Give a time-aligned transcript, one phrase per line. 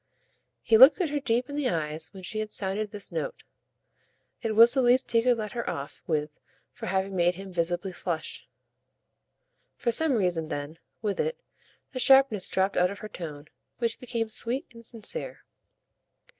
[0.63, 3.43] He looked at her deep in the eyes when she had sounded this note;
[4.41, 6.39] it was the least he could let her off with
[6.71, 8.49] for having made him visibly flush.
[9.75, 11.39] For some reason then, with it,
[11.91, 13.45] the sharpness dropped out of her tone,
[13.77, 15.41] which became sweet and sincere.